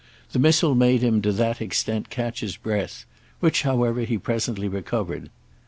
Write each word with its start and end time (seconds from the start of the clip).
The 0.31 0.39
missile 0.39 0.73
made 0.73 1.03
him 1.03 1.21
to 1.21 1.31
that 1.33 1.61
extent 1.61 2.09
catch 2.09 2.39
his 2.39 2.57
breath; 2.57 3.05
which 3.39 3.61
however 3.61 4.01
he 4.01 4.17
presently 4.17 4.67
recovered. 4.67 5.29